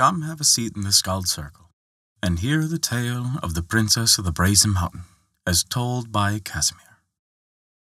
Come 0.00 0.22
have 0.22 0.40
a 0.40 0.44
seat 0.44 0.72
in 0.76 0.80
the 0.80 0.92
Skald 0.92 1.28
Circle 1.28 1.68
and 2.22 2.38
hear 2.38 2.66
the 2.66 2.78
tale 2.78 3.32
of 3.42 3.52
the 3.52 3.62
Princess 3.62 4.16
of 4.16 4.24
the 4.24 4.32
Brazen 4.32 4.72
Mountain, 4.72 5.02
as 5.46 5.62
told 5.62 6.10
by 6.10 6.38
Casimir. 6.38 6.96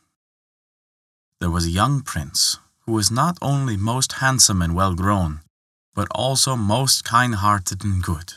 There 1.38 1.52
was 1.52 1.66
a 1.66 1.78
young 1.80 2.00
prince 2.00 2.58
who 2.80 2.90
was 2.90 3.12
not 3.12 3.38
only 3.40 3.76
most 3.76 4.14
handsome 4.14 4.60
and 4.60 4.74
well 4.74 4.96
grown, 4.96 5.42
but 5.94 6.08
also 6.10 6.56
most 6.56 7.04
kind 7.04 7.36
hearted 7.36 7.84
and 7.84 8.02
good. 8.02 8.32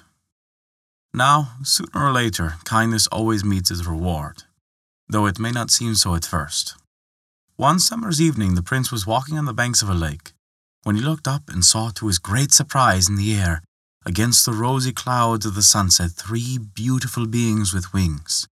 Now, 1.16 1.54
sooner 1.64 2.06
or 2.06 2.12
later, 2.12 2.58
kindness 2.64 3.08
always 3.08 3.44
meets 3.44 3.72
its 3.72 3.88
reward, 3.88 4.44
though 5.10 5.26
it 5.26 5.40
may 5.40 5.50
not 5.50 5.72
seem 5.72 5.96
so 5.96 6.14
at 6.14 6.26
first. 6.26 6.76
One 7.56 7.80
summer's 7.80 8.22
evening, 8.22 8.54
the 8.54 8.70
prince 8.70 8.92
was 8.92 9.08
walking 9.08 9.36
on 9.36 9.46
the 9.46 9.60
banks 9.62 9.82
of 9.82 9.90
a 9.90 9.96
lake 9.96 10.34
when 10.84 10.96
he 10.96 11.02
looked 11.02 11.28
up 11.28 11.50
and 11.50 11.66
saw 11.66 11.90
to 11.90 12.06
his 12.06 12.20
great 12.20 12.52
surprise 12.52 13.10
in 13.10 13.16
the 13.16 13.34
air, 13.34 13.64
against 14.06 14.46
the 14.46 14.54
rosy 14.54 14.92
clouds 14.92 15.46
of 15.46 15.56
the 15.56 15.64
sunset, 15.64 16.12
three 16.12 16.58
beautiful 16.58 17.26
beings 17.26 17.74
with 17.74 17.94
wings. 17.94 18.48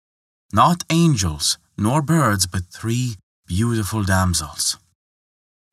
Not 0.54 0.84
angels, 0.90 1.58
nor 1.78 2.02
birds, 2.02 2.46
but 2.46 2.66
three 2.72 3.16
beautiful 3.48 4.04
damsels. 4.04 4.78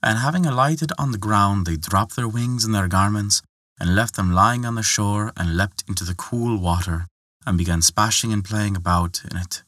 And 0.03 0.19
having 0.19 0.47
alighted 0.47 0.93
on 0.99 1.13
the 1.13 1.19
ground, 1.19 1.67
they 1.67 1.77
dropped 1.77 2.17
their 2.17 2.29
wings 2.29 2.65
and 2.65 2.75
their 2.75 2.89
garments, 2.89 3.43
and 3.79 3.95
left 3.95 4.17
them 4.17 4.33
lying 4.33 4.65
on 4.65 4.75
the 4.75 4.83
shore, 4.83 5.33
and 5.37 5.57
leapt 5.57 5.85
into 5.89 6.05
the 6.05 6.15
cool 6.15 6.59
water, 6.59 7.07
and 7.45 7.59
began 7.59 7.83
splashing 7.83 8.33
and 8.33 8.45
playing 8.45 8.77
about 8.77 9.23
in 9.31 9.37
it, 9.37 9.63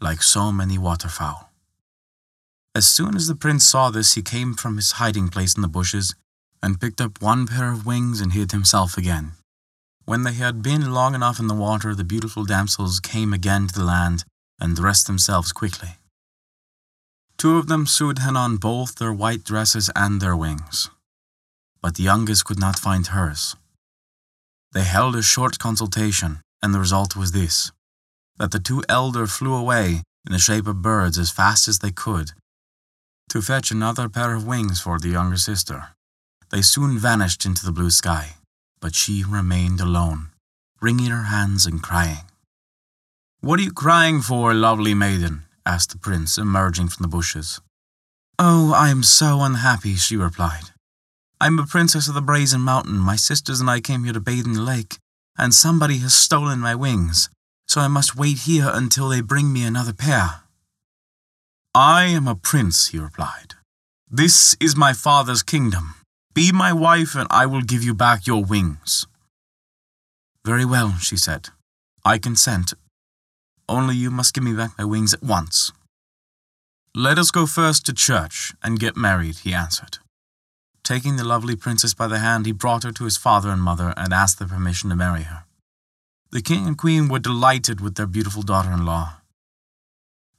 like 0.00 0.22
so 0.22 0.52
many 0.52 0.76
waterfowl. 0.76 1.50
As 2.74 2.86
soon 2.86 3.14
as 3.14 3.28
the 3.28 3.36
prince 3.36 3.66
saw 3.66 3.90
this, 3.90 4.14
he 4.14 4.22
came 4.22 4.54
from 4.54 4.76
his 4.76 4.92
hiding 4.92 5.28
place 5.28 5.54
in 5.54 5.62
the 5.62 5.68
bushes, 5.68 6.14
and 6.62 6.80
picked 6.80 7.00
up 7.00 7.22
one 7.22 7.46
pair 7.46 7.70
of 7.70 7.86
wings 7.86 8.20
and 8.20 8.32
hid 8.32 8.52
himself 8.52 8.98
again. 8.98 9.32
When 10.06 10.22
they 10.22 10.34
had 10.34 10.62
been 10.62 10.92
long 10.92 11.14
enough 11.14 11.40
in 11.40 11.46
the 11.46 11.54
water, 11.54 11.94
the 11.94 12.04
beautiful 12.04 12.44
damsels 12.44 13.00
came 13.00 13.32
again 13.32 13.68
to 13.68 13.74
the 13.74 13.84
land 13.84 14.24
and 14.60 14.76
dressed 14.76 15.06
themselves 15.06 15.52
quickly. 15.52 15.96
Two 17.38 17.56
of 17.56 17.66
them 17.66 17.86
sewed 17.86 18.18
hen 18.18 18.36
on 18.36 18.56
both 18.58 18.96
their 18.96 19.12
white 19.12 19.44
dresses 19.44 19.90
and 19.96 20.20
their 20.20 20.36
wings, 20.36 20.90
but 21.80 21.94
the 21.94 22.02
youngest 22.02 22.44
could 22.44 22.60
not 22.60 22.78
find 22.78 23.08
hers. 23.08 23.56
They 24.72 24.84
held 24.84 25.16
a 25.16 25.22
short 25.22 25.58
consultation, 25.58 26.40
and 26.62 26.74
the 26.74 26.80
result 26.80 27.16
was 27.16 27.32
this 27.32 27.72
that 28.36 28.50
the 28.50 28.58
two 28.58 28.82
elder 28.88 29.28
flew 29.28 29.54
away 29.54 30.02
in 30.26 30.32
the 30.32 30.38
shape 30.38 30.66
of 30.66 30.82
birds 30.82 31.16
as 31.18 31.30
fast 31.30 31.68
as 31.68 31.78
they 31.78 31.92
could 31.92 32.32
to 33.28 33.40
fetch 33.40 33.70
another 33.70 34.08
pair 34.08 34.34
of 34.34 34.46
wings 34.46 34.80
for 34.80 34.98
the 34.98 35.08
younger 35.08 35.36
sister. 35.36 35.90
They 36.50 36.62
soon 36.62 36.98
vanished 36.98 37.46
into 37.46 37.64
the 37.64 37.72
blue 37.72 37.90
sky, 37.90 38.36
but 38.84 38.94
she 38.94 39.24
remained 39.26 39.80
alone, 39.80 40.28
wringing 40.78 41.06
her 41.06 41.22
hands 41.22 41.64
and 41.64 41.82
crying. 41.82 42.26
What 43.40 43.58
are 43.58 43.62
you 43.62 43.72
crying 43.72 44.20
for, 44.20 44.52
lovely 44.52 44.92
maiden? 44.92 45.44
asked 45.64 45.92
the 45.92 45.98
prince, 45.98 46.36
emerging 46.36 46.88
from 46.88 47.02
the 47.02 47.08
bushes. 47.08 47.62
Oh, 48.38 48.74
I 48.74 48.90
am 48.90 49.02
so 49.02 49.40
unhappy, 49.40 49.94
she 49.94 50.18
replied. 50.18 50.64
I 51.40 51.46
am 51.46 51.58
a 51.58 51.64
princess 51.64 52.08
of 52.08 52.14
the 52.14 52.20
Brazen 52.20 52.60
Mountain. 52.60 52.98
My 52.98 53.16
sisters 53.16 53.58
and 53.58 53.70
I 53.70 53.80
came 53.80 54.04
here 54.04 54.12
to 54.12 54.20
bathe 54.20 54.44
in 54.44 54.52
the 54.52 54.60
lake, 54.60 54.98
and 55.38 55.54
somebody 55.54 55.96
has 56.00 56.12
stolen 56.12 56.60
my 56.60 56.74
wings, 56.74 57.30
so 57.66 57.80
I 57.80 57.88
must 57.88 58.14
wait 58.14 58.40
here 58.40 58.70
until 58.70 59.08
they 59.08 59.22
bring 59.22 59.50
me 59.50 59.64
another 59.64 59.94
pair. 59.94 60.42
I 61.74 62.04
am 62.04 62.28
a 62.28 62.34
prince, 62.34 62.88
he 62.88 62.98
replied. 62.98 63.54
This 64.10 64.58
is 64.60 64.76
my 64.76 64.92
father's 64.92 65.42
kingdom. 65.42 65.94
Be 66.34 66.50
my 66.50 66.72
wife, 66.72 67.14
and 67.14 67.28
I 67.30 67.46
will 67.46 67.62
give 67.62 67.84
you 67.84 67.94
back 67.94 68.26
your 68.26 68.44
wings. 68.44 69.06
Very 70.44 70.64
well, 70.64 70.94
she 71.00 71.16
said. 71.16 71.50
I 72.04 72.18
consent. 72.18 72.74
Only 73.68 73.94
you 73.94 74.10
must 74.10 74.34
give 74.34 74.42
me 74.42 74.52
back 74.52 74.72
my 74.76 74.84
wings 74.84 75.14
at 75.14 75.22
once. 75.22 75.70
Let 76.92 77.18
us 77.18 77.30
go 77.30 77.46
first 77.46 77.86
to 77.86 77.92
church 77.92 78.52
and 78.62 78.80
get 78.80 78.96
married, 78.96 79.38
he 79.38 79.54
answered. 79.54 79.98
Taking 80.82 81.16
the 81.16 81.24
lovely 81.24 81.56
princess 81.56 81.94
by 81.94 82.08
the 82.08 82.18
hand, 82.18 82.46
he 82.46 82.52
brought 82.52 82.82
her 82.82 82.92
to 82.92 83.04
his 83.04 83.16
father 83.16 83.50
and 83.50 83.62
mother 83.62 83.94
and 83.96 84.12
asked 84.12 84.38
their 84.38 84.48
permission 84.48 84.90
to 84.90 84.96
marry 84.96 85.22
her. 85.22 85.44
The 86.30 86.42
king 86.42 86.66
and 86.66 86.76
queen 86.76 87.08
were 87.08 87.20
delighted 87.20 87.80
with 87.80 87.94
their 87.94 88.06
beautiful 88.06 88.42
daughter 88.42 88.72
in 88.72 88.84
law, 88.84 89.20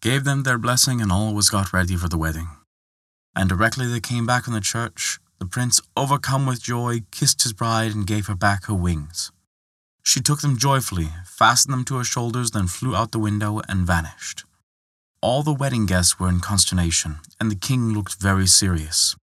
gave 0.02 0.26
them 0.26 0.44
their 0.44 0.58
blessing, 0.58 1.02
and 1.02 1.12
all 1.12 1.34
was 1.34 1.50
got 1.50 1.72
ready 1.74 1.96
for 1.96 2.10
the 2.10 2.18
wedding. 2.18 2.50
And 3.34 3.50
directly 3.50 3.88
they 3.88 4.02
came 4.02 4.26
back 4.26 4.44
from 4.44 4.54
the 4.54 4.62
church, 4.62 5.20
the 5.40 5.46
prince, 5.46 5.82
overcome 5.96 6.46
with 6.46 6.62
joy, 6.62 7.02
kissed 7.12 7.44
his 7.44 7.54
bride 7.54 7.94
and 7.94 8.08
gave 8.08 8.28
her 8.28 8.36
back 8.36 8.66
her 8.66 8.74
wings. 8.74 9.32
She 10.02 10.22
took 10.22 10.42
them 10.42 10.58
joyfully, 10.58 11.10
fastened 11.26 11.74
them 11.74 11.84
to 11.86 11.98
her 11.98 12.04
shoulders, 12.04 12.52
then 12.52 12.68
flew 12.68 12.96
out 12.96 13.12
the 13.12 13.20
window 13.20 13.62
and 13.68 13.88
vanished. 13.88 14.46
All 15.22 15.42
the 15.42 15.54
wedding 15.54 15.86
guests 15.88 16.20
were 16.20 16.30
in 16.30 16.40
consternation, 16.40 17.18
and 17.40 17.50
the 17.50 17.56
king 17.56 17.94
looked 17.94 18.22
very 18.22 18.46
serious. 18.46 19.16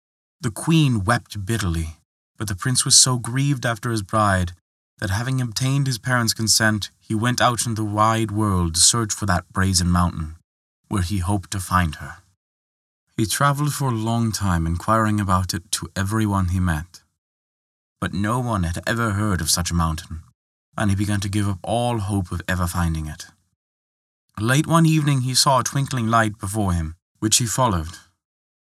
The 0.41 0.51
queen 0.51 1.05
wept 1.05 1.45
bitterly, 1.45 1.99
but 2.39 2.49
the 2.49 2.57
prince 2.57 2.85
was 2.85 2.97
so 2.97 3.19
grieved 3.19 3.67
after 3.67 3.91
his 3.91 4.03
bride 4.03 4.53
that 5.01 5.11
having 5.11 5.41
obtained 5.41 5.87
his 5.87 5.99
parents' 5.99 6.35
consent, 6.35 6.91
he 6.99 7.15
went 7.15 7.41
out 7.41 7.67
into 7.67 7.83
the 7.83 7.89
wide 7.89 8.31
world 8.31 8.75
to 8.75 8.81
search 8.81 9.13
for 9.13 9.27
that 9.27 9.53
brazen 9.53 9.91
mountain, 9.91 10.37
where 10.89 11.03
he 11.03 11.19
hoped 11.19 11.51
to 11.51 11.61
find 11.61 11.97
her. 11.97 12.17
He 13.21 13.27
travelled 13.27 13.75
for 13.75 13.91
a 13.91 14.05
long 14.11 14.33
time, 14.33 14.67
inquiring 14.67 15.21
about 15.21 15.53
it 15.53 15.71
to 15.73 15.91
everyone 15.95 16.49
he 16.49 16.59
met. 16.59 17.03
But 18.01 18.15
no 18.15 18.41
one 18.41 18.63
had 18.63 18.83
ever 18.87 19.11
heard 19.11 19.43
of 19.43 19.51
such 19.51 19.71
a 19.71 19.75
mountain, 19.75 20.23
and 20.75 20.89
he 20.89 20.97
began 20.97 21.21
to 21.21 21.29
give 21.29 21.47
up 21.47 21.59
all 21.63 21.99
hope 21.99 22.33
of 22.33 22.41
ever 22.49 22.67
finding 22.67 23.05
it. 23.05 23.27
Late 24.39 24.67
one 24.67 24.87
evening 24.87 25.21
he 25.21 25.35
saw 25.35 25.61
a 25.61 25.63
twinkling 25.63 26.07
light 26.07 26.39
before 26.39 26.73
him, 26.73 26.95
which 27.19 27.37
he 27.37 27.45
followed, 27.45 27.99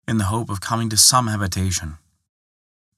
in 0.07 0.19
the 0.19 0.25
hope 0.25 0.51
of 0.51 0.61
coming 0.61 0.91
to 0.91 0.99
some 0.99 1.29
habitation. 1.29 1.97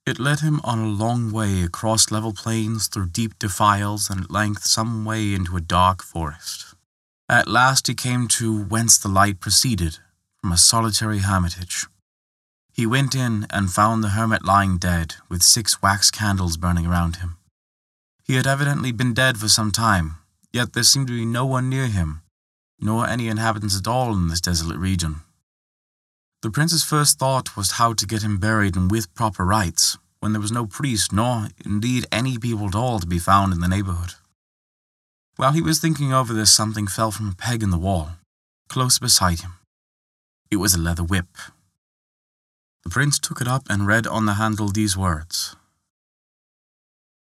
It 0.04 0.18
led 0.18 0.40
him 0.40 0.60
on 0.64 0.80
a 0.80 0.88
long 0.88 1.30
way 1.30 1.62
across 1.62 2.10
level 2.10 2.32
plains, 2.32 2.88
through 2.88 3.10
deep 3.10 3.38
defiles, 3.38 4.10
and 4.10 4.22
at 4.22 4.32
length 4.32 4.64
some 4.64 5.04
way 5.04 5.32
into 5.32 5.56
a 5.56 5.60
dark 5.60 6.02
forest. 6.02 6.74
At 7.28 7.46
last 7.46 7.86
he 7.86 7.94
came 7.94 8.26
to 8.38 8.64
whence 8.64 8.98
the 8.98 9.08
light 9.08 9.38
proceeded, 9.38 10.00
from 10.46 10.52
a 10.52 10.56
solitary 10.56 11.18
hermitage. 11.18 11.86
He 12.72 12.86
went 12.86 13.16
in 13.16 13.48
and 13.50 13.68
found 13.68 14.04
the 14.04 14.10
hermit 14.10 14.44
lying 14.44 14.78
dead, 14.78 15.16
with 15.28 15.42
six 15.42 15.82
wax 15.82 16.08
candles 16.12 16.56
burning 16.56 16.86
around 16.86 17.16
him. 17.16 17.36
He 18.22 18.36
had 18.36 18.46
evidently 18.46 18.92
been 18.92 19.12
dead 19.12 19.38
for 19.38 19.48
some 19.48 19.72
time, 19.72 20.18
yet 20.52 20.72
there 20.72 20.84
seemed 20.84 21.08
to 21.08 21.18
be 21.18 21.24
no 21.24 21.44
one 21.44 21.68
near 21.68 21.88
him, 21.88 22.22
nor 22.78 23.08
any 23.08 23.26
inhabitants 23.26 23.76
at 23.76 23.88
all 23.88 24.12
in 24.12 24.28
this 24.28 24.40
desolate 24.40 24.78
region. 24.78 25.16
The 26.42 26.52
prince's 26.52 26.84
first 26.84 27.18
thought 27.18 27.56
was 27.56 27.72
how 27.72 27.92
to 27.94 28.06
get 28.06 28.22
him 28.22 28.38
buried 28.38 28.76
and 28.76 28.88
with 28.88 29.12
proper 29.16 29.44
rites, 29.44 29.98
when 30.20 30.32
there 30.32 30.40
was 30.40 30.52
no 30.52 30.64
priest, 30.64 31.12
nor 31.12 31.48
indeed 31.64 32.06
any 32.12 32.38
people 32.38 32.68
at 32.68 32.76
all 32.76 33.00
to 33.00 33.06
be 33.08 33.18
found 33.18 33.52
in 33.52 33.58
the 33.58 33.74
neighborhood. 33.74 34.14
While 35.34 35.54
he 35.54 35.60
was 35.60 35.80
thinking 35.80 36.12
over 36.12 36.32
this, 36.32 36.52
something 36.52 36.86
fell 36.86 37.10
from 37.10 37.30
a 37.30 37.34
peg 37.34 37.64
in 37.64 37.70
the 37.70 37.84
wall, 37.86 38.10
close 38.68 39.00
beside 39.00 39.40
him. 39.40 39.54
It 40.50 40.56
was 40.56 40.74
a 40.74 40.80
leather 40.80 41.02
whip. 41.02 41.26
The 42.84 42.90
prince 42.90 43.18
took 43.18 43.40
it 43.40 43.48
up 43.48 43.64
and 43.68 43.86
read 43.86 44.06
on 44.06 44.26
the 44.26 44.34
handle 44.34 44.68
these 44.68 44.96
words 44.96 45.56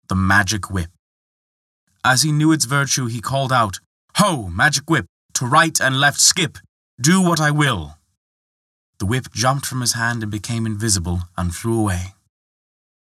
The 0.07 0.15
Magic 0.15 0.71
Whip. 0.71 0.91
As 2.05 2.23
he 2.23 2.31
knew 2.31 2.53
its 2.53 2.65
virtue, 2.65 3.07
he 3.07 3.19
called 3.19 3.51
out, 3.51 3.79
Ho, 4.15 4.47
magic 4.47 4.89
whip, 4.89 5.05
to 5.33 5.45
right 5.45 5.79
and 5.81 5.99
left 5.99 6.21
skip, 6.21 6.57
do 6.99 7.21
what 7.21 7.41
I 7.41 7.51
will. 7.51 7.97
The 8.99 9.05
whip 9.05 9.33
jumped 9.33 9.65
from 9.65 9.81
his 9.81 9.93
hand 9.93 10.23
and 10.23 10.31
became 10.31 10.65
invisible 10.65 11.23
and 11.37 11.53
flew 11.53 11.77
away. 11.79 12.13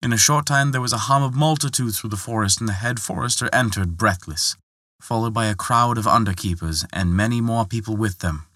In 0.02 0.12
a 0.12 0.18
short 0.18 0.46
time 0.46 0.72
there 0.72 0.82
was 0.82 0.92
a 0.92 1.08
hum 1.08 1.24
of 1.24 1.34
multitudes 1.34 1.98
through 2.00 2.10
the 2.10 2.18
forest, 2.18 2.60
and 2.60 2.68
the 2.68 2.74
head 2.74 3.00
forester 3.00 3.50
entered 3.54 3.98
breathless, 3.98 4.58
followed 5.00 5.34
by 5.34 5.46
a 5.46 5.56
crowd 5.56 5.98
of 5.98 6.06
underkeepers 6.06 6.86
and 6.92 7.16
many 7.16 7.40
more 7.40 7.66
people 7.66 7.96
with 7.96 8.20
them. 8.20 8.48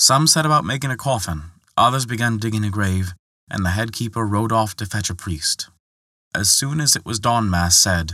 Some 0.00 0.28
set 0.28 0.46
about 0.46 0.64
making 0.64 0.92
a 0.92 0.96
coffin, 0.96 1.50
others 1.76 2.06
began 2.06 2.38
digging 2.38 2.64
a 2.64 2.70
grave, 2.70 3.14
and 3.50 3.64
the 3.64 3.70
head 3.70 3.92
keeper 3.92 4.24
rode 4.24 4.52
off 4.52 4.76
to 4.76 4.86
fetch 4.86 5.10
a 5.10 5.14
priest. 5.14 5.68
As 6.32 6.48
soon 6.50 6.80
as 6.80 6.94
it 6.94 7.04
was 7.04 7.18
dawn 7.18 7.50
mass 7.50 7.76
said, 7.76 8.12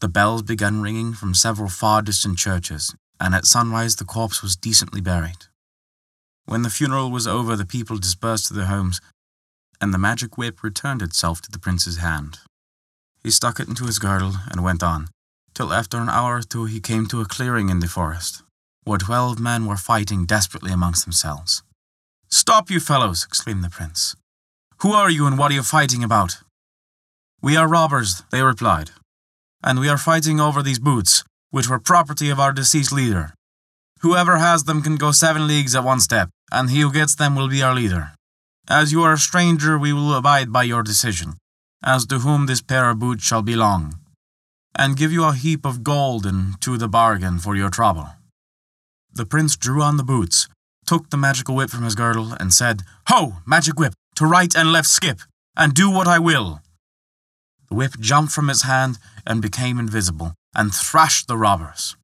the 0.00 0.08
bells 0.08 0.42
began 0.42 0.80
ringing 0.80 1.12
from 1.12 1.34
several 1.34 1.68
far 1.68 2.00
distant 2.00 2.38
churches, 2.38 2.94
and 3.20 3.34
at 3.34 3.44
sunrise 3.44 3.96
the 3.96 4.04
corpse 4.04 4.42
was 4.42 4.56
decently 4.56 5.02
buried. 5.02 5.44
When 6.46 6.62
the 6.62 6.70
funeral 6.70 7.10
was 7.10 7.26
over, 7.26 7.54
the 7.54 7.66
people 7.66 7.98
dispersed 7.98 8.46
to 8.46 8.54
their 8.54 8.66
homes, 8.66 9.00
and 9.78 9.92
the 9.92 9.98
magic 9.98 10.38
whip 10.38 10.62
returned 10.62 11.02
itself 11.02 11.42
to 11.42 11.50
the 11.50 11.58
prince's 11.58 11.98
hand. 11.98 12.38
He 13.22 13.30
stuck 13.30 13.60
it 13.60 13.68
into 13.68 13.84
his 13.84 13.98
girdle 13.98 14.36
and 14.50 14.64
went 14.64 14.82
on, 14.82 15.08
till 15.52 15.72
after 15.72 15.98
an 15.98 16.08
hour 16.08 16.36
or 16.36 16.42
two 16.42 16.64
he 16.64 16.80
came 16.80 17.06
to 17.06 17.20
a 17.20 17.26
clearing 17.26 17.68
in 17.68 17.80
the 17.80 17.88
forest, 17.88 18.42
where 18.86 18.98
twelve 18.98 19.40
men 19.40 19.66
were 19.66 19.76
fighting 19.76 20.24
desperately 20.26 20.70
amongst 20.70 21.04
themselves. 21.04 21.64
Stop, 22.28 22.70
you 22.70 22.78
fellows! 22.78 23.24
exclaimed 23.24 23.64
the 23.64 23.68
prince. 23.68 24.14
Who 24.82 24.92
are 24.92 25.10
you 25.10 25.26
and 25.26 25.36
what 25.36 25.50
are 25.50 25.54
you 25.54 25.64
fighting 25.64 26.04
about? 26.04 26.38
We 27.42 27.56
are 27.56 27.68
robbers, 27.68 28.22
they 28.30 28.42
replied, 28.42 28.92
and 29.62 29.80
we 29.80 29.88
are 29.88 29.98
fighting 29.98 30.38
over 30.38 30.62
these 30.62 30.78
boots, 30.78 31.24
which 31.50 31.68
were 31.68 31.80
property 31.80 32.30
of 32.30 32.38
our 32.38 32.52
deceased 32.52 32.92
leader. 32.92 33.34
Whoever 34.00 34.36
has 34.36 34.64
them 34.64 34.82
can 34.82 34.94
go 34.96 35.10
seven 35.10 35.48
leagues 35.48 35.74
at 35.74 35.82
one 35.82 35.98
step, 35.98 36.30
and 36.52 36.70
he 36.70 36.80
who 36.80 36.92
gets 36.92 37.16
them 37.16 37.34
will 37.34 37.48
be 37.48 37.62
our 37.62 37.74
leader. 37.74 38.12
As 38.68 38.92
you 38.92 39.02
are 39.02 39.14
a 39.14 39.18
stranger, 39.18 39.76
we 39.76 39.92
will 39.92 40.14
abide 40.14 40.52
by 40.52 40.62
your 40.62 40.84
decision, 40.84 41.38
as 41.82 42.06
to 42.06 42.20
whom 42.20 42.46
this 42.46 42.62
pair 42.62 42.90
of 42.90 43.00
boots 43.00 43.24
shall 43.24 43.42
belong, 43.42 43.98
and 44.76 44.96
give 44.96 45.10
you 45.10 45.24
a 45.24 45.34
heap 45.34 45.64
of 45.64 45.82
gold 45.82 46.24
and 46.24 46.60
to 46.60 46.76
the 46.78 46.88
bargain 46.88 47.40
for 47.40 47.56
your 47.56 47.70
trouble. 47.70 48.15
The 49.16 49.24
prince 49.24 49.56
drew 49.56 49.80
on 49.80 49.96
the 49.96 50.04
boots, 50.04 50.46
took 50.84 51.08
the 51.08 51.16
magical 51.16 51.56
whip 51.56 51.70
from 51.70 51.84
his 51.84 51.94
girdle, 51.94 52.34
and 52.34 52.52
said, 52.52 52.82
Ho, 53.08 53.38
magic 53.46 53.78
whip, 53.78 53.94
to 54.16 54.26
right 54.26 54.54
and 54.54 54.70
left 54.70 54.88
skip, 54.88 55.20
and 55.56 55.72
do 55.72 55.90
what 55.90 56.06
I 56.06 56.18
will. 56.18 56.60
The 57.70 57.76
whip 57.76 57.98
jumped 57.98 58.32
from 58.32 58.48
his 58.48 58.62
hand 58.62 58.98
and 59.26 59.40
became 59.40 59.78
invisible, 59.78 60.34
and 60.54 60.74
thrashed 60.74 61.28
the 61.28 61.38
robbers. 61.38 61.96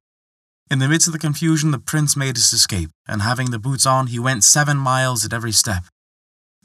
In 0.71 0.79
the 0.79 0.87
midst 0.87 1.07
of 1.07 1.13
the 1.13 1.19
confusion, 1.19 1.69
the 1.69 1.77
prince 1.77 2.17
made 2.17 2.35
his 2.35 2.51
escape, 2.51 2.89
and 3.07 3.21
having 3.21 3.51
the 3.51 3.59
boots 3.59 3.85
on, 3.85 4.07
he 4.07 4.17
went 4.17 4.43
seven 4.43 4.77
miles 4.77 5.23
at 5.23 5.33
every 5.33 5.51
step, 5.51 5.83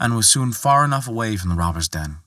and 0.01 0.17
was 0.17 0.31
soon 0.31 0.53
far 0.53 0.83
enough 0.83 1.07
away 1.07 1.37
from 1.37 1.51
the 1.51 1.57
robber's 1.57 1.91
den. 1.91 2.21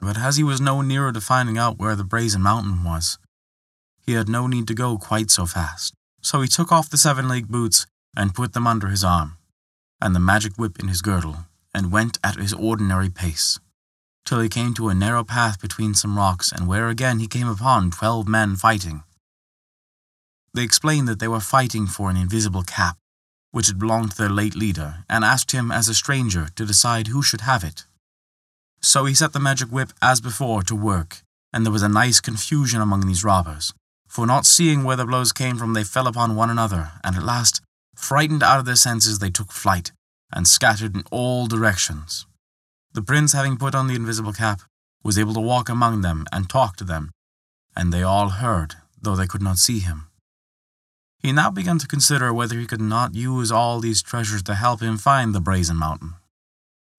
But 0.00 0.18
as 0.18 0.36
he 0.36 0.42
was 0.42 0.60
no 0.60 0.82
nearer 0.82 1.12
to 1.12 1.20
finding 1.20 1.58
out 1.58 1.78
where 1.78 1.94
the 1.94 2.02
brazen 2.02 2.42
mountain 2.42 2.82
was, 2.82 3.18
he 4.04 4.14
had 4.14 4.28
no 4.28 4.48
need 4.48 4.66
to 4.66 4.74
go 4.74 4.98
quite 4.98 5.30
so 5.30 5.46
fast. 5.46 5.94
So 6.22 6.40
he 6.40 6.48
took 6.48 6.70
off 6.70 6.90
the 6.90 6.96
seven 6.96 7.28
league 7.28 7.48
boots 7.48 7.86
and 8.16 8.34
put 8.34 8.52
them 8.52 8.66
under 8.66 8.88
his 8.88 9.04
arm, 9.04 9.38
and 10.00 10.14
the 10.14 10.20
magic 10.20 10.56
whip 10.56 10.78
in 10.78 10.88
his 10.88 11.02
girdle, 11.02 11.46
and 11.74 11.92
went 11.92 12.18
at 12.22 12.36
his 12.36 12.52
ordinary 12.52 13.08
pace, 13.08 13.58
till 14.24 14.40
he 14.40 14.48
came 14.48 14.74
to 14.74 14.88
a 14.88 14.94
narrow 14.94 15.24
path 15.24 15.60
between 15.60 15.94
some 15.94 16.16
rocks, 16.18 16.52
and 16.52 16.66
where 16.68 16.88
again 16.88 17.20
he 17.20 17.26
came 17.26 17.48
upon 17.48 17.90
twelve 17.90 18.28
men 18.28 18.56
fighting. 18.56 19.02
They 20.52 20.62
explained 20.62 21.08
that 21.08 21.20
they 21.20 21.28
were 21.28 21.40
fighting 21.40 21.86
for 21.86 22.10
an 22.10 22.16
invisible 22.16 22.64
cap, 22.64 22.96
which 23.52 23.68
had 23.68 23.78
belonged 23.78 24.10
to 24.12 24.16
their 24.16 24.28
late 24.28 24.54
leader, 24.54 25.04
and 25.08 25.24
asked 25.24 25.52
him 25.52 25.70
as 25.70 25.88
a 25.88 25.94
stranger 25.94 26.48
to 26.56 26.66
decide 26.66 27.06
who 27.06 27.22
should 27.22 27.42
have 27.42 27.64
it. 27.64 27.84
So 28.80 29.04
he 29.04 29.14
set 29.14 29.32
the 29.32 29.40
magic 29.40 29.68
whip 29.68 29.92
as 30.02 30.20
before 30.20 30.62
to 30.64 30.74
work, 30.74 31.22
and 31.52 31.64
there 31.64 31.72
was 31.72 31.82
a 31.82 31.88
nice 31.88 32.20
confusion 32.20 32.80
among 32.80 33.06
these 33.06 33.24
robbers, 33.24 33.72
for 34.10 34.26
not 34.26 34.44
seeing 34.44 34.82
where 34.82 34.96
the 34.96 35.06
blows 35.06 35.30
came 35.30 35.56
from, 35.56 35.72
they 35.72 35.84
fell 35.84 36.08
upon 36.08 36.34
one 36.34 36.50
another, 36.50 36.90
and 37.04 37.14
at 37.14 37.22
last, 37.22 37.60
frightened 37.94 38.42
out 38.42 38.58
of 38.58 38.64
their 38.64 38.74
senses, 38.74 39.20
they 39.20 39.30
took 39.30 39.52
flight, 39.52 39.92
and 40.32 40.48
scattered 40.48 40.96
in 40.96 41.04
all 41.12 41.46
directions. 41.46 42.26
The 42.92 43.02
prince, 43.02 43.34
having 43.34 43.56
put 43.56 43.72
on 43.72 43.86
the 43.86 43.94
invisible 43.94 44.32
cap, 44.32 44.62
was 45.04 45.16
able 45.16 45.32
to 45.34 45.40
walk 45.40 45.68
among 45.68 46.00
them 46.00 46.26
and 46.32 46.50
talk 46.50 46.74
to 46.76 46.84
them, 46.84 47.12
and 47.76 47.92
they 47.92 48.02
all 48.02 48.30
heard, 48.30 48.74
though 49.00 49.14
they 49.14 49.28
could 49.28 49.42
not 49.42 49.58
see 49.58 49.78
him. 49.78 50.08
He 51.22 51.30
now 51.30 51.52
began 51.52 51.78
to 51.78 51.86
consider 51.86 52.34
whether 52.34 52.58
he 52.58 52.66
could 52.66 52.80
not 52.80 53.14
use 53.14 53.52
all 53.52 53.78
these 53.78 54.02
treasures 54.02 54.42
to 54.44 54.56
help 54.56 54.80
him 54.80 54.98
find 54.98 55.32
the 55.32 55.40
brazen 55.40 55.76
mountain. 55.76 56.14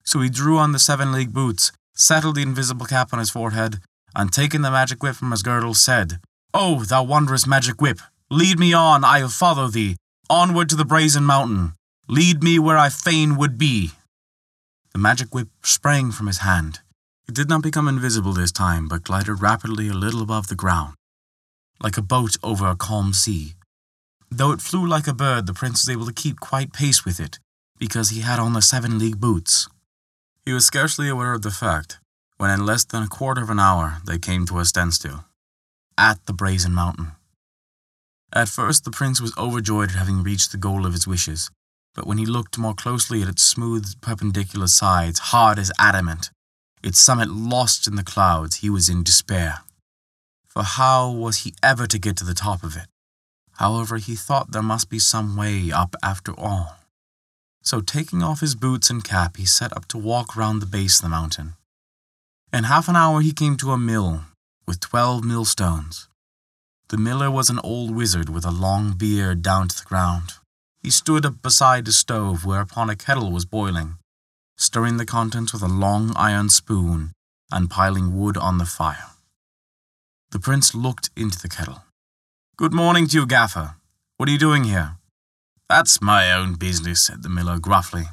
So 0.05 0.21
he 0.21 0.29
drew 0.29 0.57
on 0.57 0.71
the 0.71 0.79
seven 0.79 1.11
league 1.11 1.33
boots, 1.33 1.73
settled 1.93 2.35
the 2.35 2.41
invisible 2.41 2.85
cap 2.85 3.11
on 3.11 3.19
his 3.19 3.29
forehead, 3.29 3.79
and 4.15 4.31
taking 4.31 4.61
the 4.61 4.71
magic 4.71 5.03
whip 5.03 5.15
from 5.15 5.31
his 5.31 5.43
girdle, 5.43 5.73
said, 5.73 6.21
O 6.53 6.83
thou 6.83 7.03
wondrous 7.03 7.47
magic 7.47 7.81
whip, 7.81 7.99
lead 8.29 8.59
me 8.59 8.73
on, 8.73 9.05
I'll 9.05 9.29
follow 9.29 9.67
thee, 9.67 9.95
onward 10.29 10.69
to 10.69 10.75
the 10.75 10.85
brazen 10.85 11.23
mountain. 11.23 11.73
Lead 12.07 12.43
me 12.43 12.59
where 12.59 12.77
I 12.77 12.89
fain 12.89 13.37
would 13.37 13.57
be. 13.57 13.91
The 14.91 14.99
magic 14.99 15.33
whip 15.33 15.47
sprang 15.63 16.11
from 16.11 16.27
his 16.27 16.39
hand. 16.39 16.79
It 17.25 17.35
did 17.35 17.47
not 17.47 17.63
become 17.63 17.87
invisible 17.87 18.33
this 18.33 18.51
time, 18.51 18.89
but 18.89 19.03
glided 19.03 19.41
rapidly 19.41 19.87
a 19.87 19.93
little 19.93 20.21
above 20.21 20.47
the 20.47 20.55
ground, 20.55 20.95
like 21.81 21.95
a 21.95 22.01
boat 22.01 22.35
over 22.43 22.67
a 22.67 22.75
calm 22.75 23.13
sea. 23.13 23.53
Though 24.29 24.51
it 24.51 24.59
flew 24.59 24.85
like 24.85 25.07
a 25.07 25.13
bird, 25.13 25.47
the 25.47 25.53
prince 25.53 25.85
was 25.85 25.93
able 25.93 26.05
to 26.05 26.13
keep 26.13 26.41
quite 26.41 26.73
pace 26.73 27.05
with 27.05 27.21
it, 27.21 27.39
because 27.79 28.09
he 28.09 28.21
had 28.21 28.39
on 28.39 28.51
the 28.51 28.61
seven 28.61 28.99
league 28.99 29.21
boots. 29.21 29.69
He 30.43 30.51
was 30.51 30.65
scarcely 30.65 31.07
aware 31.07 31.31
of 31.31 31.43
the 31.43 31.51
fact, 31.51 31.99
when 32.37 32.49
in 32.49 32.65
less 32.65 32.83
than 32.83 33.03
a 33.03 33.07
quarter 33.07 33.41
of 33.41 33.49
an 33.49 33.59
hour 33.59 34.01
they 34.05 34.17
came 34.17 34.45
to 34.47 34.59
a 34.59 34.65
standstill, 34.65 35.23
at 35.97 36.25
the 36.25 36.33
Brazen 36.33 36.73
Mountain. 36.73 37.13
At 38.33 38.49
first 38.49 38.85
the 38.85 38.91
prince 38.91 39.19
was 39.19 39.37
overjoyed 39.37 39.89
at 39.89 39.95
having 39.95 40.23
reached 40.23 40.51
the 40.51 40.57
goal 40.57 40.85
of 40.85 40.93
his 40.93 41.07
wishes, 41.07 41.49
but 41.93 42.07
when 42.07 42.17
he 42.17 42.25
looked 42.25 42.57
more 42.57 42.73
closely 42.73 43.21
at 43.21 43.27
its 43.27 43.43
smooth 43.43 43.99
perpendicular 44.01 44.67
sides, 44.67 45.19
hard 45.19 45.59
as 45.59 45.71
adamant, 45.77 46.31
its 46.81 46.99
summit 46.99 47.29
lost 47.29 47.87
in 47.87 47.95
the 47.95 48.03
clouds, 48.03 48.57
he 48.57 48.69
was 48.69 48.89
in 48.89 49.03
despair. 49.03 49.59
For 50.47 50.63
how 50.63 51.11
was 51.11 51.39
he 51.39 51.53
ever 51.61 51.87
to 51.87 51.99
get 51.99 52.17
to 52.17 52.23
the 52.23 52.33
top 52.33 52.63
of 52.63 52.75
it? 52.75 52.87
However, 53.53 53.97
he 53.97 54.15
thought 54.15 54.51
there 54.51 54.63
must 54.63 54.89
be 54.89 54.99
some 54.99 55.35
way 55.35 55.71
up 55.71 55.95
after 56.01 56.37
all. 56.39 56.77
So, 57.61 57.79
taking 57.79 58.23
off 58.23 58.39
his 58.39 58.55
boots 58.55 58.89
and 58.89 59.03
cap, 59.03 59.37
he 59.37 59.45
set 59.45 59.75
up 59.75 59.87
to 59.89 59.97
walk 59.97 60.35
round 60.35 60.61
the 60.61 60.65
base 60.65 60.97
of 60.97 61.03
the 61.03 61.09
mountain. 61.09 61.53
In 62.51 62.63
half 62.63 62.87
an 62.87 62.95
hour, 62.95 63.21
he 63.21 63.33
came 63.33 63.55
to 63.57 63.71
a 63.71 63.77
mill 63.77 64.21
with 64.65 64.79
twelve 64.79 65.23
millstones. 65.23 66.07
The 66.89 66.97
miller 66.97 67.31
was 67.31 67.49
an 67.49 67.59
old 67.63 67.95
wizard 67.95 68.29
with 68.29 68.45
a 68.45 68.51
long 68.51 68.93
beard 68.97 69.41
down 69.41 69.69
to 69.69 69.77
the 69.77 69.87
ground. 69.87 70.33
He 70.83 70.89
stood 70.89 71.25
up 71.25 71.41
beside 71.41 71.85
the 71.85 71.91
stove 71.91 72.43
whereupon 72.45 72.89
a 72.89 72.95
kettle 72.95 73.31
was 73.31 73.45
boiling, 73.45 73.97
stirring 74.57 74.97
the 74.97 75.05
contents 75.05 75.53
with 75.53 75.61
a 75.61 75.67
long 75.67 76.11
iron 76.15 76.49
spoon 76.49 77.13
and 77.51 77.69
piling 77.69 78.19
wood 78.19 78.37
on 78.37 78.57
the 78.57 78.65
fire. 78.65 79.11
The 80.31 80.39
prince 80.39 80.73
looked 80.73 81.09
into 81.15 81.39
the 81.39 81.49
kettle. 81.49 81.83
Good 82.57 82.73
morning 82.73 83.07
to 83.07 83.19
you, 83.19 83.25
Gaffer. 83.25 83.75
What 84.17 84.29
are 84.29 84.31
you 84.31 84.37
doing 84.37 84.65
here? 84.65 84.97
That's 85.69 86.01
my 86.01 86.31
own 86.33 86.55
business, 86.55 87.05
said 87.05 87.23
the 87.23 87.29
miller 87.29 87.57
gruffly. 87.57 88.05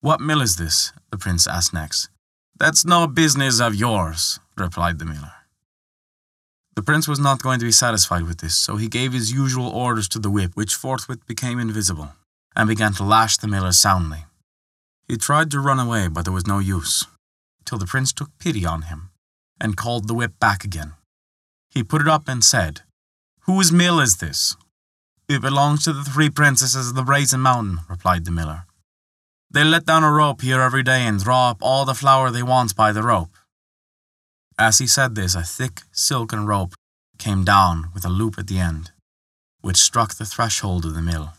What 0.00 0.20
mill 0.20 0.40
is 0.40 0.56
this? 0.56 0.92
the 1.10 1.18
prince 1.18 1.46
asked 1.46 1.74
next. 1.74 2.08
That's 2.58 2.84
no 2.84 3.06
business 3.06 3.60
of 3.60 3.74
yours, 3.74 4.40
replied 4.56 4.98
the 4.98 5.04
miller. 5.04 5.32
The 6.74 6.82
prince 6.82 7.06
was 7.06 7.18
not 7.18 7.42
going 7.42 7.58
to 7.58 7.66
be 7.66 7.72
satisfied 7.72 8.22
with 8.22 8.38
this, 8.38 8.56
so 8.56 8.76
he 8.76 8.88
gave 8.88 9.12
his 9.12 9.32
usual 9.32 9.68
orders 9.68 10.08
to 10.08 10.18
the 10.18 10.30
whip, 10.30 10.52
which 10.54 10.74
forthwith 10.74 11.26
became 11.26 11.58
invisible, 11.58 12.12
and 12.56 12.68
began 12.68 12.94
to 12.94 13.04
lash 13.04 13.36
the 13.36 13.48
miller 13.48 13.72
soundly. 13.72 14.24
He 15.06 15.16
tried 15.16 15.50
to 15.50 15.60
run 15.60 15.78
away, 15.78 16.08
but 16.08 16.24
there 16.24 16.32
was 16.32 16.46
no 16.46 16.58
use, 16.58 17.04
till 17.66 17.78
the 17.78 17.86
prince 17.86 18.12
took 18.12 18.30
pity 18.38 18.64
on 18.64 18.82
him, 18.82 19.10
and 19.60 19.76
called 19.76 20.08
the 20.08 20.14
whip 20.14 20.38
back 20.40 20.64
again. 20.64 20.94
He 21.68 21.82
put 21.82 22.00
it 22.00 22.08
up 22.08 22.26
and 22.26 22.42
said, 22.42 22.80
Whose 23.40 23.72
mill 23.72 24.00
is 24.00 24.16
this? 24.16 24.56
It 25.28 25.42
belongs 25.42 25.84
to 25.84 25.92
the 25.92 26.04
three 26.04 26.30
princesses 26.30 26.88
of 26.88 26.94
the 26.94 27.02
Brazen 27.02 27.40
Mountain, 27.40 27.80
replied 27.88 28.24
the 28.24 28.30
miller. 28.30 28.66
They 29.50 29.64
let 29.64 29.84
down 29.84 30.04
a 30.04 30.10
rope 30.10 30.40
here 30.40 30.60
every 30.62 30.82
day 30.82 31.06
and 31.06 31.22
draw 31.22 31.50
up 31.50 31.58
all 31.60 31.84
the 31.84 31.94
flour 31.94 32.30
they 32.30 32.42
want 32.42 32.74
by 32.74 32.92
the 32.92 33.02
rope. 33.02 33.31
As 34.62 34.78
he 34.78 34.86
said 34.86 35.16
this, 35.16 35.34
a 35.34 35.42
thick 35.42 35.82
silken 35.90 36.46
rope 36.46 36.74
came 37.18 37.42
down 37.42 37.90
with 37.92 38.04
a 38.04 38.08
loop 38.08 38.38
at 38.38 38.46
the 38.46 38.60
end, 38.60 38.92
which 39.60 39.76
struck 39.76 40.14
the 40.14 40.24
threshold 40.24 40.84
of 40.84 40.94
the 40.94 41.02
mill. 41.02 41.32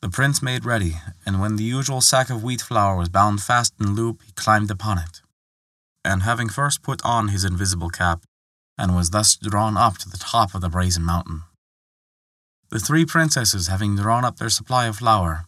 The 0.00 0.08
prince 0.08 0.42
made 0.42 0.64
ready, 0.64 0.96
and 1.24 1.40
when 1.40 1.54
the 1.54 1.62
usual 1.78 2.00
sack 2.00 2.28
of 2.28 2.42
wheat 2.42 2.60
flour 2.60 2.96
was 2.96 3.08
bound 3.08 3.40
fast 3.40 3.74
in 3.78 3.94
loop, 3.94 4.20
he 4.26 4.32
climbed 4.32 4.68
upon 4.68 4.98
it. 4.98 5.20
And 6.04 6.24
having 6.24 6.48
first 6.48 6.82
put 6.82 7.00
on 7.04 7.28
his 7.28 7.44
invisible 7.44 7.88
cap, 7.88 8.24
and 8.76 8.96
was 8.96 9.10
thus 9.10 9.36
drawn 9.36 9.76
up 9.76 9.96
to 9.98 10.08
the 10.08 10.18
top 10.18 10.56
of 10.56 10.60
the 10.60 10.68
brazen 10.68 11.04
mountain. 11.04 11.42
The 12.70 12.80
three 12.80 13.06
princesses, 13.06 13.68
having 13.68 13.94
drawn 13.94 14.24
up 14.24 14.38
their 14.38 14.50
supply 14.50 14.86
of 14.86 14.96
flour, 14.96 15.44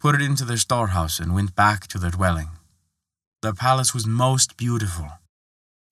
put 0.00 0.16
it 0.16 0.20
into 0.20 0.44
their 0.44 0.56
storehouse 0.56 1.20
and 1.20 1.32
went 1.32 1.54
back 1.54 1.86
to 1.86 1.98
their 1.98 2.10
dwelling. 2.10 2.50
The 3.40 3.54
palace 3.54 3.94
was 3.94 4.04
most 4.04 4.56
beautiful, 4.56 5.12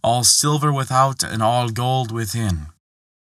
all 0.04 0.23
silver 0.23 0.70
without 0.73 1.25
and 1.25 1.42
all 1.42 1.70
gold 1.70 2.12
within. 2.12 2.66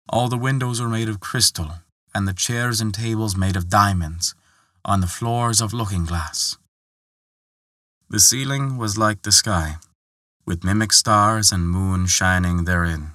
All 0.09 0.27
the 0.29 0.45
windows 0.47 0.81
were 0.81 0.95
made 0.97 1.09
of 1.09 1.19
crystal, 1.29 1.69
and 2.13 2.27
the 2.27 2.39
chairs 2.45 2.81
and 2.81 2.93
tables 2.93 3.35
made 3.35 3.55
of 3.55 3.69
diamonds, 3.69 4.35
on 4.83 4.99
the 5.01 5.13
floors 5.17 5.61
of 5.61 5.73
looking 5.73 6.05
glass. 6.05 6.57
The 8.09 8.19
ceiling 8.19 8.77
was 8.77 8.97
like 8.97 9.23
the 9.23 9.31
sky, 9.31 9.77
with 10.45 10.63
mimic 10.63 10.93
stars 10.93 11.51
and 11.51 11.67
moon 11.77 12.05
shining 12.05 12.65
therein 12.65 13.13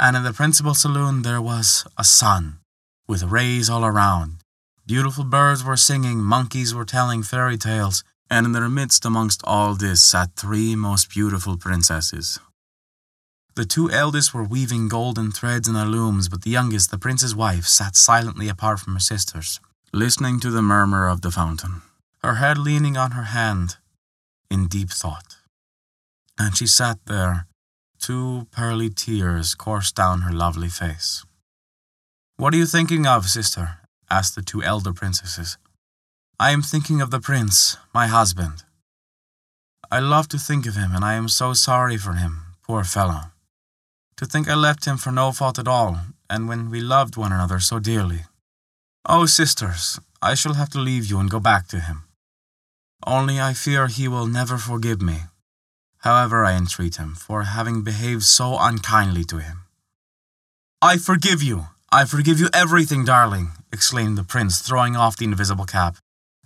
and 0.00 0.16
in 0.16 0.24
the 0.24 0.32
principal 0.32 0.74
saloon 0.74 1.22
there 1.22 1.40
was 1.40 1.86
a 1.96 2.04
sun, 2.04 2.58
with 3.06 3.22
rays 3.22 3.70
all 3.70 3.84
around, 3.84 4.38
Beautiful 4.86 5.24
birds 5.24 5.64
were 5.64 5.78
singing, 5.78 6.18
monkeys 6.18 6.74
were 6.74 6.84
telling 6.84 7.22
fairy 7.22 7.56
tales, 7.56 8.04
and 8.34 8.46
in 8.46 8.52
their 8.52 8.68
midst 8.68 9.04
amongst 9.04 9.40
all 9.44 9.76
this 9.76 10.02
sat 10.02 10.34
three 10.34 10.74
most 10.74 11.08
beautiful 11.08 11.56
princesses. 11.56 12.40
The 13.54 13.64
two 13.64 13.88
eldest 13.92 14.34
were 14.34 14.42
weaving 14.42 14.88
golden 14.88 15.30
threads 15.30 15.68
in 15.68 15.74
their 15.74 15.86
looms, 15.86 16.28
but 16.28 16.42
the 16.42 16.50
youngest, 16.50 16.90
the 16.90 16.98
prince's 16.98 17.36
wife, 17.36 17.64
sat 17.64 17.94
silently 17.94 18.48
apart 18.48 18.80
from 18.80 18.94
her 18.94 18.98
sisters, 19.14 19.60
listening 19.92 20.40
to 20.40 20.50
the 20.50 20.62
murmur 20.62 21.06
of 21.06 21.20
the 21.20 21.30
fountain, 21.30 21.82
her 22.24 22.34
head 22.34 22.58
leaning 22.58 22.96
on 22.96 23.12
her 23.12 23.28
hand, 23.38 23.76
in 24.50 24.66
deep 24.66 24.90
thought. 24.90 25.36
And 26.36 26.56
she 26.56 26.66
sat 26.66 26.98
there, 27.06 27.46
two 28.00 28.48
pearly 28.50 28.90
tears 28.90 29.54
coursed 29.54 29.94
down 29.94 30.22
her 30.22 30.32
lovely 30.32 30.68
face. 30.68 31.24
What 32.36 32.52
are 32.52 32.56
you 32.56 32.66
thinking 32.66 33.06
of, 33.06 33.26
sister? 33.26 33.78
asked 34.10 34.34
the 34.34 34.42
two 34.42 34.60
elder 34.60 34.92
princesses. 34.92 35.56
I 36.44 36.50
am 36.50 36.60
thinking 36.60 37.00
of 37.00 37.10
the 37.10 37.20
prince, 37.20 37.78
my 37.94 38.06
husband. 38.06 38.64
I 39.90 39.98
love 39.98 40.28
to 40.28 40.38
think 40.38 40.66
of 40.66 40.74
him, 40.74 40.90
and 40.94 41.02
I 41.02 41.14
am 41.14 41.26
so 41.26 41.54
sorry 41.54 41.96
for 41.96 42.12
him, 42.12 42.42
poor 42.62 42.84
fellow. 42.84 43.32
To 44.18 44.26
think 44.26 44.46
I 44.46 44.54
left 44.54 44.84
him 44.84 44.98
for 44.98 45.10
no 45.10 45.32
fault 45.32 45.58
at 45.58 45.66
all, 45.66 46.00
and 46.28 46.46
when 46.46 46.68
we 46.68 46.82
loved 46.82 47.16
one 47.16 47.32
another 47.32 47.60
so 47.60 47.78
dearly. 47.78 48.24
Oh, 49.06 49.24
sisters, 49.24 49.98
I 50.20 50.34
shall 50.34 50.52
have 50.52 50.68
to 50.72 50.86
leave 50.86 51.06
you 51.06 51.18
and 51.18 51.30
go 51.30 51.40
back 51.40 51.66
to 51.68 51.80
him. 51.80 52.02
Only 53.06 53.40
I 53.40 53.54
fear 53.54 53.86
he 53.86 54.06
will 54.06 54.26
never 54.26 54.58
forgive 54.58 55.00
me, 55.00 55.20
however 56.00 56.44
I 56.44 56.58
entreat 56.58 56.96
him, 56.96 57.14
for 57.14 57.44
having 57.44 57.84
behaved 57.84 58.24
so 58.24 58.58
unkindly 58.60 59.24
to 59.32 59.38
him. 59.38 59.60
I 60.82 60.98
forgive 60.98 61.42
you, 61.42 61.68
I 61.90 62.04
forgive 62.04 62.38
you 62.38 62.50
everything, 62.52 63.02
darling, 63.02 63.52
exclaimed 63.72 64.18
the 64.18 64.30
prince, 64.34 64.60
throwing 64.60 64.94
off 64.94 65.16
the 65.16 65.24
invisible 65.24 65.64
cap 65.64 65.96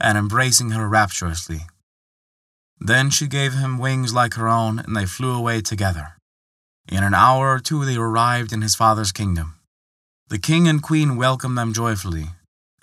and 0.00 0.16
embracing 0.16 0.70
her 0.70 0.88
rapturously. 0.88 1.60
Then 2.80 3.10
she 3.10 3.26
gave 3.26 3.54
him 3.54 3.78
wings 3.78 4.14
like 4.14 4.34
her 4.34 4.48
own, 4.48 4.78
and 4.78 4.96
they 4.96 5.06
flew 5.06 5.34
away 5.34 5.60
together. 5.60 6.16
In 6.88 7.02
an 7.02 7.14
hour 7.14 7.52
or 7.54 7.58
two 7.58 7.84
they 7.84 7.96
arrived 7.96 8.52
in 8.52 8.62
his 8.62 8.74
father's 8.74 9.12
kingdom. 9.12 9.58
The 10.28 10.38
king 10.38 10.68
and 10.68 10.82
queen 10.82 11.16
welcomed 11.16 11.58
them 11.58 11.72
joyfully, 11.72 12.26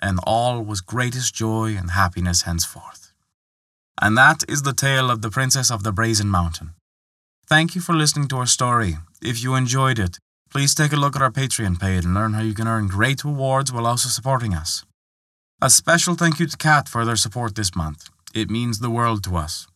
and 0.00 0.20
all 0.24 0.62
was 0.62 0.80
greatest 0.80 1.34
joy 1.34 1.76
and 1.76 1.92
happiness 1.92 2.42
henceforth. 2.42 3.12
And 4.00 4.16
that 4.18 4.44
is 4.48 4.62
the 4.62 4.74
tale 4.74 5.10
of 5.10 5.22
the 5.22 5.30
Princess 5.30 5.70
of 5.70 5.82
the 5.82 5.92
Brazen 5.92 6.28
Mountain. 6.28 6.74
Thank 7.48 7.74
you 7.74 7.80
for 7.80 7.94
listening 7.94 8.28
to 8.28 8.36
our 8.36 8.46
story. 8.46 8.98
If 9.22 9.42
you 9.42 9.54
enjoyed 9.54 9.98
it, 9.98 10.18
Please 10.50 10.74
take 10.74 10.92
a 10.92 10.96
look 10.96 11.16
at 11.16 11.22
our 11.22 11.30
Patreon 11.30 11.78
page 11.78 12.04
and 12.04 12.14
learn 12.14 12.32
how 12.32 12.42
you 12.42 12.54
can 12.54 12.68
earn 12.68 12.86
great 12.86 13.24
rewards 13.24 13.72
while 13.72 13.86
also 13.86 14.08
supporting 14.08 14.54
us. 14.54 14.84
A 15.62 15.70
special 15.70 16.16
thank 16.16 16.38
you 16.38 16.46
to 16.46 16.56
Kat 16.58 16.86
for 16.86 17.06
their 17.06 17.16
support 17.16 17.54
this 17.54 17.74
month. 17.74 18.10
It 18.34 18.50
means 18.50 18.80
the 18.80 18.90
world 18.90 19.24
to 19.24 19.36
us. 19.36 19.66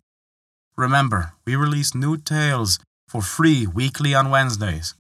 Remember, 0.77 1.33
we 1.47 1.57
release 1.57 1.95
new 1.95 2.19
tales 2.19 2.79
for 3.09 3.23
free 3.23 3.67
weekly 3.67 4.15
on 4.15 4.29
Wednesdays. 4.29 4.93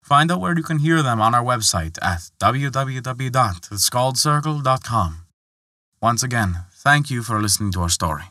Find 0.00 0.30
out 0.30 0.40
where 0.40 0.56
you 0.56 0.62
can 0.62 0.78
hear 0.78 1.02
them 1.02 1.20
on 1.20 1.34
our 1.34 1.42
website 1.42 1.98
at 2.00 2.30
www.theskaldscircle.com. 2.38 5.16
Once 6.00 6.22
again, 6.22 6.58
thank 6.72 7.10
you 7.10 7.24
for 7.24 7.42
listening 7.42 7.72
to 7.72 7.80
our 7.80 7.88
story. 7.88 8.26